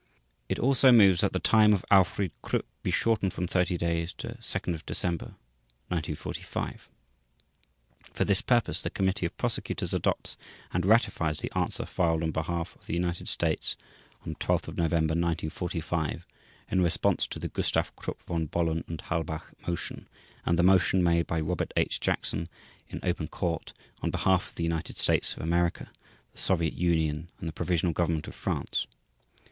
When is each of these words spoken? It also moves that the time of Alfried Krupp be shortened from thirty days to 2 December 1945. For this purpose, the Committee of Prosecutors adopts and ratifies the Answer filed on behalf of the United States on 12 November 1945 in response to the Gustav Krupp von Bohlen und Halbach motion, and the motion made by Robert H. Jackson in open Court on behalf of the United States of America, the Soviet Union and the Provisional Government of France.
It 0.49 0.57
also 0.57 0.91
moves 0.91 1.21
that 1.21 1.31
the 1.31 1.37
time 1.39 1.73
of 1.73 1.85
Alfried 1.91 2.31
Krupp 2.41 2.65
be 2.81 2.89
shortened 2.89 3.33
from 3.33 3.45
thirty 3.45 3.77
days 3.77 4.13
to 4.13 4.29
2 4.41 4.79
December 4.83 5.35
1945. 5.93 6.89
For 8.11 8.25
this 8.25 8.41
purpose, 8.41 8.81
the 8.81 8.89
Committee 8.89 9.27
of 9.27 9.37
Prosecutors 9.37 9.93
adopts 9.93 10.37
and 10.73 10.87
ratifies 10.87 11.37
the 11.37 11.51
Answer 11.55 11.85
filed 11.85 12.23
on 12.23 12.31
behalf 12.31 12.75
of 12.77 12.87
the 12.87 12.95
United 12.95 13.27
States 13.27 13.77
on 14.25 14.33
12 14.39 14.69
November 14.69 15.11
1945 15.13 16.25
in 16.71 16.81
response 16.81 17.27
to 17.27 17.37
the 17.37 17.49
Gustav 17.49 17.95
Krupp 17.95 18.23
von 18.23 18.47
Bohlen 18.47 18.83
und 18.89 19.03
Halbach 19.09 19.53
motion, 19.67 20.07
and 20.47 20.57
the 20.57 20.63
motion 20.63 21.03
made 21.03 21.27
by 21.27 21.39
Robert 21.39 21.71
H. 21.77 21.99
Jackson 21.99 22.49
in 22.89 22.99
open 23.03 23.27
Court 23.27 23.71
on 24.01 24.09
behalf 24.09 24.49
of 24.49 24.55
the 24.55 24.63
United 24.63 24.97
States 24.97 25.35
of 25.37 25.43
America, 25.43 25.91
the 26.31 26.39
Soviet 26.39 26.73
Union 26.73 27.29
and 27.39 27.47
the 27.47 27.53
Provisional 27.53 27.93
Government 27.93 28.27
of 28.27 28.33
France. 28.33 28.87